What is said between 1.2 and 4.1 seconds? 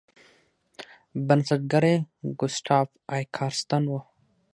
بنسټګر یې ګوسټاف ای کارستن و.